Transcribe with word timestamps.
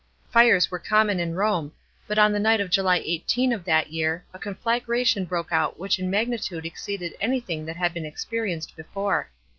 Fires 0.31 0.71
were 0.71 0.79
common 0.79 1.19
in 1.19 1.35
Eome, 1.35 1.71
but 2.07 2.17
on 2.17 2.31
the 2.31 2.39
night 2.39 2.59
of 2.59 2.71
July 2.71 3.03
18 3.05 3.53
of 3.53 3.63
that 3.65 3.91
year, 3.91 4.25
a 4.33 4.39
conflagration 4.39 5.25
broke 5.25 5.51
out 5.51 5.77
which 5.77 5.99
in 5.99 6.09
magnitude 6.09 6.65
exceeded 6.65 7.13
anything 7.21 7.65
that 7.67 7.75
had 7.75 7.93
been 7.93 8.07
experienced 8.07 8.75
before. 8.75 9.29